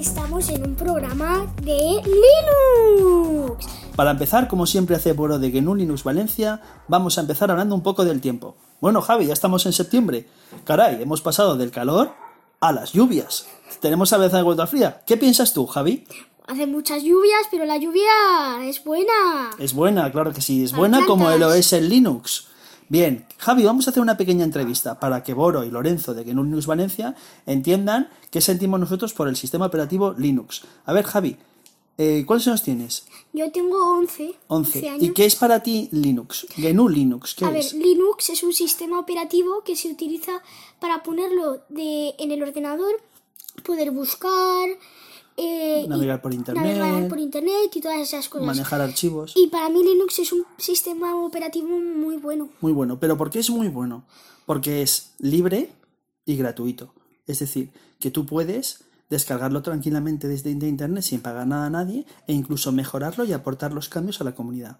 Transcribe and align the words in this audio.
estamos 0.00 0.48
en 0.48 0.64
un 0.64 0.74
programa 0.74 1.46
de 1.62 2.00
Linux. 2.02 3.66
Para 3.94 4.12
empezar, 4.12 4.48
como 4.48 4.64
siempre 4.64 4.96
hace 4.96 5.12
Boro 5.12 5.38
de 5.38 5.50
GNU 5.50 5.74
Linux 5.74 6.04
Valencia, 6.04 6.62
vamos 6.88 7.18
a 7.18 7.20
empezar 7.20 7.50
hablando 7.50 7.74
un 7.74 7.82
poco 7.82 8.06
del 8.06 8.22
tiempo. 8.22 8.56
Bueno, 8.80 9.02
Javi, 9.02 9.26
ya 9.26 9.34
estamos 9.34 9.66
en 9.66 9.74
septiembre. 9.74 10.26
Caray, 10.64 11.02
hemos 11.02 11.20
pasado 11.20 11.54
del 11.56 11.70
calor 11.70 12.12
a 12.60 12.72
las 12.72 12.94
lluvias. 12.94 13.46
Tenemos 13.80 14.14
a 14.14 14.16
veces 14.16 14.42
de 14.42 14.66
fría. 14.66 15.02
¿Qué 15.06 15.18
piensas 15.18 15.52
tú, 15.52 15.66
Javi? 15.66 16.06
Hace 16.46 16.66
muchas 16.66 17.02
lluvias, 17.02 17.42
pero 17.50 17.66
la 17.66 17.76
lluvia 17.76 18.10
es 18.62 18.82
buena. 18.82 19.50
Es 19.58 19.74
buena, 19.74 20.10
claro 20.10 20.32
que 20.32 20.40
sí, 20.40 20.64
es 20.64 20.72
buena 20.72 21.04
como 21.06 21.30
lo 21.30 21.52
es 21.52 21.74
el 21.74 21.90
Linux. 21.90 22.49
Bien, 22.90 23.24
Javi, 23.38 23.62
vamos 23.62 23.86
a 23.86 23.90
hacer 23.90 24.02
una 24.02 24.16
pequeña 24.16 24.42
entrevista 24.42 24.98
para 24.98 25.22
que 25.22 25.32
Boro 25.32 25.62
y 25.62 25.70
Lorenzo 25.70 26.12
de 26.12 26.24
GNU 26.24 26.42
Linux 26.42 26.66
Valencia 26.66 27.14
entiendan 27.46 28.10
qué 28.32 28.40
sentimos 28.40 28.80
nosotros 28.80 29.14
por 29.14 29.28
el 29.28 29.36
sistema 29.36 29.66
operativo 29.66 30.12
Linux. 30.18 30.62
A 30.86 30.92
ver, 30.92 31.04
Javi, 31.04 31.36
eh, 31.98 32.24
¿cuántos 32.26 32.48
años 32.48 32.64
tienes? 32.64 33.06
Yo 33.32 33.52
tengo 33.52 33.96
11, 33.96 34.34
11. 34.48 34.88
años. 34.88 35.02
¿Y 35.04 35.12
qué 35.12 35.24
es 35.24 35.36
para 35.36 35.62
ti 35.62 35.88
Linux? 35.92 36.48
GNU 36.56 36.88
Linux, 36.88 37.36
¿qué 37.36 37.44
A 37.44 37.50
ver, 37.50 37.60
es? 37.60 37.74
Linux 37.74 38.28
es 38.30 38.42
un 38.42 38.52
sistema 38.52 38.98
operativo 38.98 39.62
que 39.62 39.76
se 39.76 39.88
utiliza 39.88 40.42
para 40.80 41.04
ponerlo 41.04 41.60
de, 41.68 42.16
en 42.18 42.32
el 42.32 42.42
ordenador, 42.42 43.00
poder 43.62 43.92
buscar, 43.92 44.68
eh, 45.40 45.86
Navegar 45.88 46.20
por 46.20 46.34
internet, 46.34 46.78
navegar 46.78 47.08
por 47.08 47.18
internet 47.18 47.74
y 47.74 47.80
todas 47.80 48.00
esas 48.00 48.28
cosas. 48.28 48.46
manejar 48.46 48.80
archivos. 48.80 49.32
Y 49.36 49.46
para 49.48 49.68
mí 49.70 49.82
Linux 49.82 50.18
es 50.18 50.32
un 50.32 50.44
sistema 50.58 51.16
operativo 51.16 51.68
muy 51.78 52.16
bueno. 52.16 52.50
Muy 52.60 52.72
bueno. 52.72 53.00
¿Pero 53.00 53.16
por 53.16 53.30
qué 53.30 53.38
es 53.38 53.50
muy 53.50 53.68
bueno? 53.68 54.04
Porque 54.46 54.82
es 54.82 55.14
libre 55.18 55.70
y 56.26 56.36
gratuito. 56.36 56.92
Es 57.26 57.38
decir, 57.38 57.70
que 57.98 58.10
tú 58.10 58.26
puedes 58.26 58.84
descargarlo 59.08 59.62
tranquilamente 59.62 60.28
desde 60.28 60.54
de 60.54 60.68
internet 60.68 61.02
sin 61.02 61.20
pagar 61.20 61.46
nada 61.46 61.66
a 61.66 61.70
nadie 61.70 62.06
e 62.26 62.32
incluso 62.32 62.70
mejorarlo 62.72 63.24
y 63.24 63.32
aportar 63.32 63.72
los 63.72 63.88
cambios 63.88 64.20
a 64.20 64.24
la 64.24 64.34
comunidad. 64.34 64.78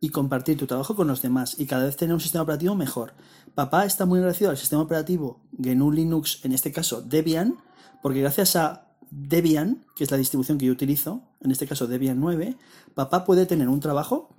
Y 0.00 0.10
compartir 0.10 0.56
tu 0.56 0.66
trabajo 0.66 0.96
con 0.96 1.08
los 1.08 1.20
demás 1.22 1.56
y 1.58 1.66
cada 1.66 1.84
vez 1.84 1.96
tener 1.96 2.14
un 2.14 2.20
sistema 2.20 2.42
operativo 2.42 2.74
mejor. 2.74 3.12
Papá 3.54 3.84
está 3.84 4.06
muy 4.06 4.18
agradecido 4.18 4.50
al 4.50 4.56
sistema 4.56 4.82
operativo 4.82 5.40
GNU 5.52 5.92
Linux, 5.92 6.40
en 6.44 6.52
este 6.52 6.72
caso 6.72 7.02
Debian, 7.02 7.56
porque 8.02 8.20
gracias 8.20 8.56
a 8.56 8.89
Debian, 9.10 9.84
que 9.94 10.04
es 10.04 10.10
la 10.10 10.16
distribución 10.16 10.58
que 10.58 10.66
yo 10.66 10.72
utilizo, 10.72 11.22
en 11.40 11.50
este 11.50 11.66
caso 11.66 11.86
Debian 11.86 12.20
9, 12.20 12.56
papá 12.94 13.24
puede 13.24 13.46
tener 13.46 13.68
un 13.68 13.80
trabajo 13.80 14.30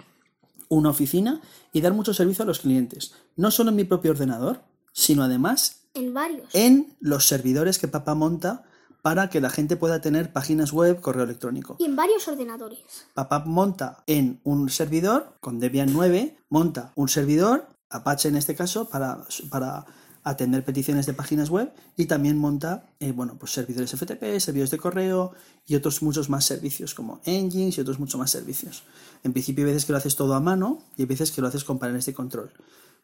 una 0.72 0.90
oficina 0.90 1.42
y 1.74 1.82
dar 1.82 1.94
mucho 1.94 2.14
servicio 2.14 2.44
a 2.44 2.46
los 2.46 2.60
clientes, 2.60 3.14
no 3.36 3.52
solo 3.52 3.72
en 3.72 3.76
mi 3.76 3.84
propio 3.84 4.12
ordenador, 4.12 4.62
sino 4.94 5.22
además 5.24 5.84
En 5.94 6.14
varios. 6.14 6.48
en 6.54 6.96
los 7.02 7.28
servidores 7.28 7.78
que 7.78 7.90
papá 7.90 8.16
monta 8.16 8.64
para 9.02 9.30
que 9.30 9.42
la 9.42 9.50
gente 9.50 9.76
pueda 9.76 10.00
tener 10.00 10.32
páginas 10.32 10.72
web, 10.72 11.02
correo 11.02 11.24
electrónico. 11.26 11.76
Y 11.80 11.86
en 11.86 11.96
varios 11.98 12.26
ordenadores. 12.28 12.80
Papá 13.14 13.40
monta 13.46 14.04
en 14.08 14.40
un 14.44 14.70
servidor, 14.70 15.36
con 15.42 15.60
Debian 15.60 15.92
9, 15.92 16.38
monta 16.50 16.94
un 16.96 17.10
servidor, 17.10 17.68
Apache 17.90 18.30
en 18.30 18.38
este 18.38 18.56
caso, 18.56 18.88
para, 18.88 19.26
para 19.50 19.86
atender 20.24 20.64
peticiones 20.64 21.06
de 21.06 21.14
páginas 21.14 21.50
web 21.50 21.72
y 21.98 22.06
también 22.06 22.38
monta 22.38 22.94
eh, 23.00 23.12
bueno, 23.12 23.38
pues 23.40 23.52
servidores 23.52 23.92
FTP, 23.92 24.40
servidores 24.40 24.72
de 24.72 24.78
correo 24.78 25.34
y 25.66 25.76
otros 25.76 26.02
muchos 26.02 26.30
más 26.30 26.46
servicios 26.46 26.94
como 26.94 27.22
engines 27.26 27.78
y 27.78 27.82
otros 27.82 28.00
muchos 28.00 28.20
más 28.20 28.32
servicios. 28.32 28.84
En 29.24 29.34
principio 29.34 29.66
hay 29.66 29.72
veces 29.74 29.86
que 29.86 29.94
lo 29.94 29.98
haces 29.98 30.16
todo 30.16 30.34
a 30.34 30.40
mano 30.40 30.80
y 30.98 31.04
hay 31.04 31.08
veces 31.08 31.32
que 31.32 31.42
lo 31.42 31.48
haces 31.48 31.64
con 31.64 31.80
paneles 31.80 32.06
de 32.06 32.14
control. 32.14 32.52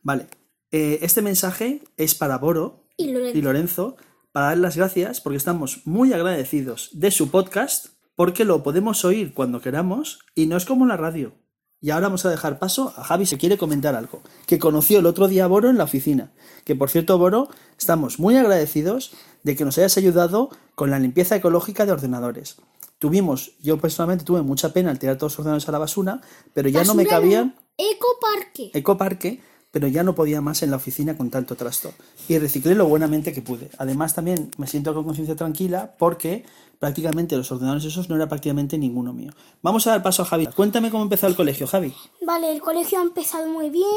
Vale, 0.03 0.27
eh, 0.71 0.99
este 1.01 1.21
mensaje 1.21 1.83
es 1.97 2.15
para 2.15 2.37
Boro 2.37 2.87
Y 2.97 3.11
Lorenzo. 3.11 3.37
y 3.37 3.41
Lorenzo 3.41 3.97
para 4.31 4.47
dar 4.47 4.57
las 4.57 4.77
gracias 4.77 5.21
porque 5.21 5.37
estamos 5.37 5.81
muy 5.85 6.13
agradecidos 6.13 6.89
de 6.93 7.11
su 7.11 7.31
podcast 7.31 7.87
porque 8.15 8.45
lo 8.45 8.63
podemos 8.63 9.05
oír 9.05 9.33
cuando 9.33 9.61
queramos 9.61 10.19
y 10.35 10.47
no 10.47 10.57
es 10.57 10.65
como 10.65 10.85
la 10.85 10.97
radio. 10.97 11.33
Y 11.79 11.91
ahora 11.91 12.07
vamos 12.07 12.25
a 12.25 12.29
dejar 12.29 12.57
paso 12.57 12.93
a 12.97 13.03
Javi 13.03 13.25
si 13.25 13.37
quiere 13.37 13.57
comentar 13.57 13.95
algo, 13.95 14.21
que 14.47 14.57
conoció 14.57 14.99
el 14.99 15.05
otro 15.05 15.27
día 15.27 15.45
a 15.45 15.47
Boro 15.47 15.69
en 15.69 15.77
la 15.77 15.83
oficina. 15.83 16.31
Que 16.63 16.75
por 16.75 16.89
cierto, 16.89 17.17
Boro, 17.17 17.49
estamos 17.77 18.19
muy 18.19 18.35
agradecidos 18.35 19.13
de 19.43 19.55
que 19.55 19.63
nos 19.63 19.77
hayas 19.77 19.97
ayudado 19.97 20.49
con 20.73 20.89
la 20.89 20.99
limpieza 20.99 21.35
ecológica 21.35 21.85
de 21.85 21.91
ordenadores. 21.91 22.57
Tuvimos, 22.97 23.53
yo 23.61 23.77
personalmente 23.77 24.25
tuve 24.25 24.41
mucha 24.41 24.73
pena 24.73 24.89
al 24.89 24.97
tirar 24.97 25.17
todos 25.17 25.33
los 25.33 25.39
ordenadores 25.39 25.69
a 25.69 25.71
la 25.71 25.77
basura, 25.77 26.21
pero 26.53 26.67
ya 26.67 26.83
no 26.83 26.95
me 26.95 27.05
cabían 27.05 27.55
Ecoparque. 27.77 28.71
ecoparque, 28.73 29.41
pero 29.71 29.87
ya 29.87 30.03
no 30.03 30.15
podía 30.15 30.41
más 30.41 30.63
en 30.63 30.71
la 30.71 30.77
oficina 30.77 31.17
con 31.17 31.29
tanto 31.29 31.55
trasto. 31.55 31.93
Y 32.27 32.37
reciclé 32.37 32.75
lo 32.75 32.87
buenamente 32.87 33.33
que 33.33 33.41
pude. 33.41 33.69
Además, 33.77 34.15
también 34.15 34.51
me 34.57 34.67
siento 34.67 34.93
con 34.93 35.03
conciencia 35.03 35.35
tranquila 35.35 35.95
porque 35.97 36.45
prácticamente 36.79 37.35
los 37.35 37.51
ordenadores 37.51 37.85
esos 37.85 38.09
no 38.09 38.15
era 38.15 38.27
prácticamente 38.27 38.77
ninguno 38.77 39.13
mío. 39.13 39.31
Vamos 39.61 39.87
a 39.87 39.91
dar 39.91 40.03
paso 40.03 40.23
a 40.23 40.25
Javi. 40.25 40.47
Cuéntame 40.47 40.91
cómo 40.91 41.03
empezó 41.03 41.27
el 41.27 41.35
colegio, 41.35 41.67
Javi. 41.67 41.93
Vale, 42.21 42.51
el 42.51 42.61
colegio 42.61 42.99
ha 42.99 43.03
empezado 43.03 43.47
muy 43.49 43.69
bien. 43.69 43.87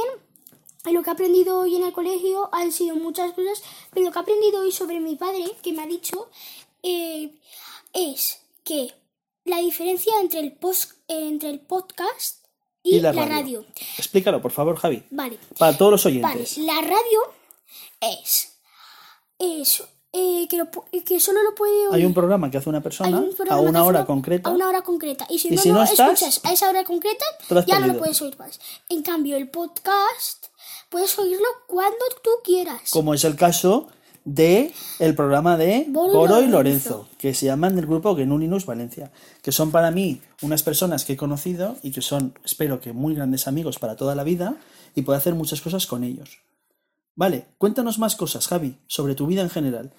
Lo 0.91 1.03
que 1.03 1.11
he 1.11 1.13
aprendido 1.13 1.61
hoy 1.61 1.77
en 1.77 1.85
el 1.85 1.93
colegio 1.93 2.49
han 2.53 2.73
sido 2.73 2.97
muchas 2.97 3.33
cosas, 3.33 3.63
pero 3.93 4.07
lo 4.07 4.13
que 4.13 4.19
he 4.19 4.23
aprendido 4.23 4.63
hoy 4.63 4.73
sobre 4.73 4.99
mi 4.99 5.15
padre, 5.15 5.45
que 5.63 5.73
me 5.75 5.83
ha 5.83 5.87
dicho, 5.87 6.31
eh, 6.83 7.35
es 7.93 8.41
que 8.65 8.95
la 9.45 9.59
diferencia 9.59 10.13
entre 10.21 10.41
el, 10.41 10.53
post, 10.53 10.93
entre 11.09 11.51
el 11.51 11.61
podcast 11.61 12.40
y, 12.83 13.01
la, 13.01 13.13
radio. 13.13 13.65
Explícalo, 13.99 14.41
por 14.41 14.53
favor, 14.53 14.77
Javi. 14.77 15.03
Vale, 15.11 15.39
Para 15.59 15.77
todos 15.77 15.93
los 15.93 16.05
vale. 16.05 16.21
oyentes. 16.25 16.59
La 16.59 16.81
radio 16.81 17.21
es, 18.01 18.53
es 19.39 19.83
eh, 20.13 20.47
que, 20.49 20.57
lo 20.57 20.65
pu- 20.71 21.05
que 21.05 21.21
solo 21.21 21.43
lo 21.43 21.55
puede 21.55 21.87
oír 21.89 21.95
Hay 21.95 22.05
un 22.05 22.15
programa 22.15 22.51
que 22.51 22.59
hace 22.59 22.69
una 22.69 22.81
persona 22.81 23.19
un 23.19 23.35
a 23.49 23.61
una 23.61 23.85
hora 23.85 24.05
concreta. 24.05 24.51
A 24.51 24.53
una 24.53 24.69
hora 24.69 24.83
concreta. 24.83 25.27
Y 25.31 25.39
si 25.39 25.49
Y 25.49 25.57
no, 25.57 25.63
si 25.63 25.71
no 25.71 25.83
estás, 25.83 26.23
escuchas 26.23 26.41
a 26.45 26.53
esa 26.53 26.69
hora 26.69 26.85
concreta, 26.85 27.25
ya 27.67 27.79
no 27.81 27.87
lo 27.89 27.99
puedes 27.99 28.21
oír 28.23 28.37
más. 28.39 28.59
En 28.89 29.03
cambio, 29.03 29.37
el 29.37 29.49
podcast 29.51 30.47
puedes 30.89 31.17
oírlo 31.19 31.47
cuando 31.69 32.05
tú 32.25 32.31
quieras. 32.43 32.91
como 32.91 33.15
es 33.15 33.25
el 33.25 33.37
caso 33.37 33.89
de 34.25 34.73
el 34.99 35.15
programa 35.15 35.57
de 35.57 35.87
Boro 35.89 36.13
y 36.13 36.17
Boro 36.17 36.43
y 36.43 36.47
Lorenzo. 36.47 36.91
Lorenzo, 36.91 37.09
que 37.19 37.35
se 37.35 37.47
llaman 37.47 37.77
del 37.77 37.87
grupo 37.87 38.15
GNU 38.15 38.39
Linux 38.39 38.67
Valencia, 38.67 39.11
que 39.43 39.53
son 39.53 39.71
para 39.71 39.91
mí 39.91 40.21
unas 40.43 40.63
personas 40.63 41.05
que 41.05 41.15
he 41.15 41.17
conocido 41.17 41.77
y 41.83 41.91
que 41.91 42.03
son, 42.03 42.35
espero 42.45 42.81
que 42.81 42.93
muy 42.93 43.15
grandes 43.15 43.49
amigos 43.49 43.79
para 43.79 43.97
toda 43.97 44.15
la 44.15 44.25
vida 44.25 44.57
y 44.95 45.03
puedo 45.03 45.17
hacer 45.17 45.35
muchas 45.35 45.61
cosas 45.61 45.87
con 45.87 46.05
ellos. 46.05 46.41
Vale, 47.17 47.47
cuéntanos 47.59 47.99
más 47.99 48.17
cosas, 48.17 48.47
Javi, 48.47 48.77
sobre 48.87 49.15
tu 49.15 49.27
vida 49.27 49.43
en 49.43 49.51
general. 49.51 49.93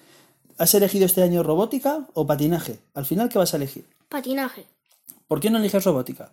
¿Has 0.58 0.74
elegido 0.74 1.06
este 1.06 1.22
año 1.22 1.42
robótica 1.42 2.06
o 2.14 2.26
patinaje? 2.26 2.78
Al 2.94 3.06
final, 3.06 3.28
¿qué 3.28 3.38
vas 3.38 3.54
a 3.54 3.56
elegir? 3.56 3.86
Patinaje. 4.08 4.66
¿Por 5.28 5.40
qué 5.40 5.50
no 5.50 5.58
eliges 5.58 5.84
robótica? 5.84 6.30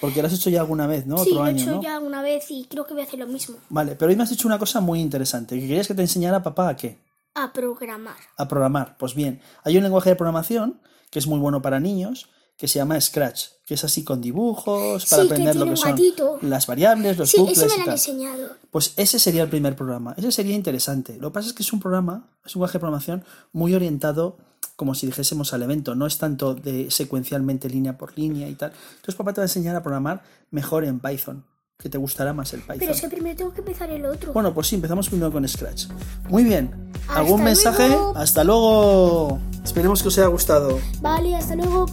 Porque 0.00 0.20
lo 0.20 0.28
has 0.28 0.34
hecho 0.34 0.50
ya 0.50 0.60
alguna 0.60 0.86
vez, 0.86 1.06
¿no? 1.06 1.18
sí, 1.18 1.30
Otro 1.30 1.44
lo 1.44 1.50
he 1.50 1.52
hecho 1.52 1.70
¿no? 1.70 1.82
ya 1.82 1.98
una 2.00 2.22
vez 2.22 2.50
y 2.50 2.64
creo 2.64 2.86
que 2.86 2.94
voy 2.94 3.02
a 3.02 3.06
hacer 3.06 3.18
lo 3.18 3.26
mismo. 3.26 3.56
Vale, 3.68 3.94
pero 3.94 4.10
hoy 4.10 4.16
me 4.16 4.22
has 4.22 4.30
dicho 4.30 4.48
una 4.48 4.58
cosa 4.58 4.80
muy 4.80 5.00
interesante, 5.00 5.58
que 5.58 5.66
querías 5.66 5.86
que 5.86 5.94
te 5.94 6.02
enseñara 6.02 6.42
papá 6.42 6.68
a 6.68 6.76
qué. 6.76 6.98
A 7.34 7.52
programar. 7.52 8.16
a 8.36 8.48
programar. 8.48 8.96
Pues 8.98 9.14
bien, 9.14 9.40
hay 9.64 9.76
un 9.76 9.82
lenguaje 9.82 10.10
de 10.10 10.16
programación 10.16 10.80
que 11.10 11.18
es 11.18 11.26
muy 11.26 11.38
bueno 11.38 11.62
para 11.62 11.80
niños, 11.80 12.28
que 12.56 12.68
se 12.68 12.78
llama 12.78 13.00
Scratch, 13.00 13.46
que 13.66 13.74
es 13.74 13.84
así 13.84 14.04
con 14.04 14.20
dibujos, 14.20 15.06
para 15.06 15.22
Sí, 15.22 15.28
que 15.28 15.34
aprender 15.34 15.56
lo 15.56 15.64
que 15.66 15.76
son 15.76 15.90
gatito. 15.90 16.38
las 16.42 16.66
variables, 16.66 17.16
los 17.18 17.30
Sí, 17.30 17.38
bucles 17.38 17.58
me 17.58 17.66
lo 17.66 17.72
han 17.74 17.84
tal. 17.84 17.94
enseñado. 17.94 18.48
Pues 18.70 18.92
ese 18.96 19.18
sería 19.18 19.42
el 19.42 19.48
primer 19.48 19.74
programa. 19.76 20.14
Ese 20.16 20.30
sería 20.30 20.54
interesante. 20.54 21.16
Lo 21.18 21.30
que 21.30 21.34
pasa 21.34 21.48
es 21.48 21.54
que 21.54 21.62
es 21.62 21.72
un 21.72 21.80
programa, 21.80 22.28
es 22.44 22.54
un 22.54 22.60
lenguaje 22.60 22.74
de 22.74 22.80
programación 22.80 23.24
muy 23.52 23.74
orientado, 23.74 24.36
como 24.76 24.94
si 24.94 25.06
dijésemos 25.06 25.52
al 25.54 25.62
evento. 25.62 25.94
No 25.94 26.06
es 26.06 26.18
tanto 26.18 26.54
de 26.54 26.90
secuencialmente 26.90 27.68
línea 27.68 27.96
por 27.98 28.16
línea 28.16 28.48
y 28.48 28.54
tal. 28.54 28.72
Entonces 28.96 29.14
papá 29.16 29.32
te 29.32 29.40
va 29.40 29.44
a 29.44 29.46
enseñar 29.46 29.74
a 29.76 29.82
programar 29.82 30.22
mejor 30.50 30.84
en 30.84 31.00
Python, 31.00 31.44
que 31.82 31.88
te 31.88 31.98
gustará 31.98 32.32
más 32.32 32.52
el 32.54 32.60
Python. 32.60 32.78
Pero 32.78 32.92
es 32.92 33.00
que 33.00 33.08
primero 33.08 33.36
tengo 33.36 33.52
que 33.52 33.60
empezar 33.60 33.90
el 33.90 34.06
otro. 34.06 34.32
Bueno, 34.32 34.54
pues 34.54 34.68
sí, 34.68 34.76
empezamos 34.76 35.08
primero 35.08 35.32
con 35.32 35.46
Scratch. 35.48 35.86
Muy 36.28 36.44
bien. 36.44 36.70
¿Algún 37.08 37.40
Hasta 37.40 37.44
mensaje? 37.44 37.88
luego. 37.88 38.16
Hasta 38.16 38.44
luego. 38.44 39.38
Esperemos 39.64 40.00
que 40.02 40.08
os 40.08 40.18
haya 40.18 40.28
gustado. 40.28 40.78
Vale, 41.00 41.34
hasta 41.34 41.56
luego. 41.56 41.86